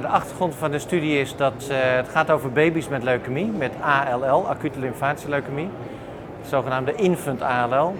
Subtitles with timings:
[0.00, 3.72] De achtergrond van de studie is dat uh, het gaat over baby's met leukemie, met
[3.80, 5.68] ALL, acute lymfatische leukemie,
[6.42, 7.94] de zogenaamde infant ALL.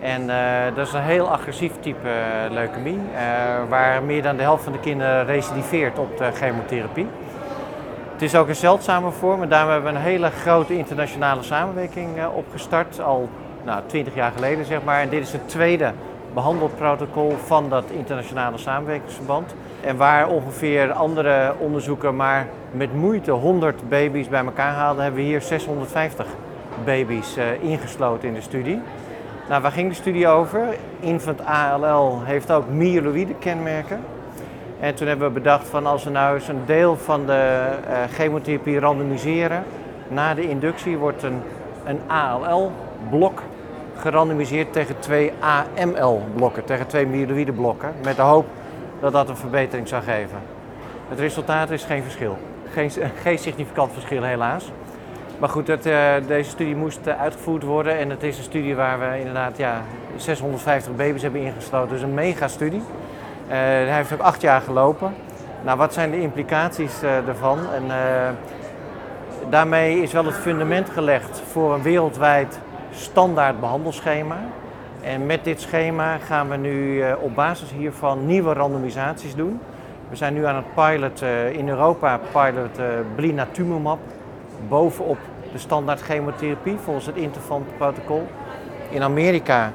[0.00, 0.36] En uh,
[0.74, 2.98] dat is een heel agressief type uh, leukemie,
[3.68, 7.06] waar meer dan de helft van de kinderen recidiveert op de chemotherapie.
[8.12, 12.08] Het is ook een zeldzame vorm en daarom hebben we een hele grote internationale samenwerking
[12.34, 13.28] opgestart, al
[13.64, 15.00] nou, 20 jaar geleden zeg maar.
[15.00, 15.92] En dit is het tweede
[16.34, 19.54] behandelprotocol van dat internationale samenwerkingsverband.
[19.80, 25.26] En waar ongeveer andere onderzoeken maar met moeite 100 baby's bij elkaar haalden, hebben we
[25.26, 26.26] hier 650
[26.84, 28.80] baby's uh, ingesloten in de studie.
[29.48, 30.60] Nou, waar ging de studie over?
[31.00, 34.00] Infant ALL heeft ook myeloïde kenmerken.
[34.80, 37.96] En toen hebben we bedacht van als we nou eens een deel van de uh,
[38.12, 39.64] chemotherapie randomiseren,
[40.08, 41.40] na de inductie wordt een,
[41.84, 43.42] een ALL-blok
[43.98, 48.46] gerandomiseerd tegen twee AML-blokken, tegen twee myeloïde blokken, met de hoop
[49.00, 50.38] dat dat een verbetering zou geven.
[51.08, 52.38] Het resultaat is geen verschil.
[52.72, 52.90] Geen,
[53.22, 54.70] geen significant verschil helaas.
[55.38, 55.74] Maar goed, uh,
[56.26, 59.82] deze studie moest uh, uitgevoerd worden en het is een studie waar we inderdaad ja,
[60.16, 61.88] 650 baby's hebben ingesloten.
[61.88, 62.80] Dus een mega-studie.
[62.80, 65.14] Uh, hij heeft acht jaar gelopen.
[65.64, 67.58] Nou, wat zijn de implicaties daarvan?
[67.74, 67.82] En,
[69.50, 72.58] daarmee is wel het fundament gelegd voor een wereldwijd
[72.98, 74.36] standaard behandelschema.
[75.00, 79.60] En met dit schema gaan we nu op basis hiervan nieuwe randomisaties doen.
[80.08, 82.80] We zijn nu aan het pilot in Europa, pilot
[83.14, 83.98] blinatumomab
[84.68, 85.18] bovenop
[85.52, 88.26] de standaard chemotherapie volgens het Interfant protocol.
[88.90, 89.72] In Amerika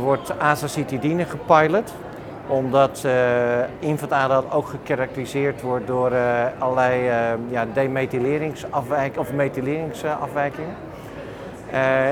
[0.00, 1.94] wordt azacitidine gepilot,
[2.46, 3.02] omdat
[3.82, 6.12] uh, ook gekarakteriseerd wordt door
[6.58, 7.02] allerlei
[7.50, 10.74] ja, demethyleringsafwijkingen of methyleringsafwijkingen.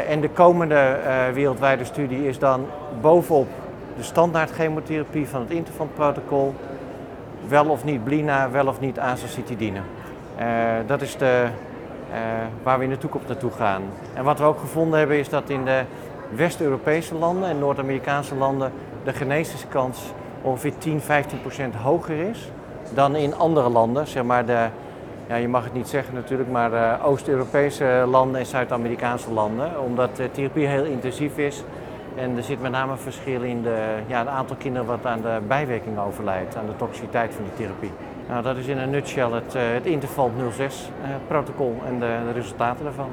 [0.09, 0.99] En de komende
[1.33, 2.67] wereldwijde studie is dan
[3.01, 3.49] bovenop
[3.97, 6.55] de standaard chemotherapie van het Interfant protocol
[7.49, 9.81] wel of niet blina, wel of niet azacitidine.
[10.87, 11.47] dat is de
[12.63, 13.83] waar we in de toekomst naartoe gaan.
[14.15, 15.83] En wat we ook gevonden hebben is dat in de
[16.35, 18.73] West-Europese landen en Noord-Amerikaanse landen
[19.05, 20.13] de geneziskans
[20.43, 22.51] ongeveer 10, 15 procent hoger is
[22.95, 24.07] dan in andere landen.
[24.07, 24.67] Zeg maar de,
[25.29, 29.83] ja, je mag het niet zeggen natuurlijk, maar uh, Oost-Europese landen en Zuid-Amerikaanse landen.
[29.83, 31.65] Omdat de therapie heel intensief is
[32.17, 35.21] en er zit met name een verschil in de, ja, het aantal kinderen wat aan
[35.21, 37.93] de bijwerking overlijdt, aan de toxiciteit van die therapie.
[38.29, 42.19] Nou, dat is in een nutshell het, uh, het Interval 06 uh, protocol en de,
[42.27, 43.11] de resultaten daarvan.